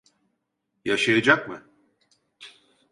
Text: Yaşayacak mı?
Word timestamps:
Yaşayacak 0.85 1.47
mı? 1.47 1.63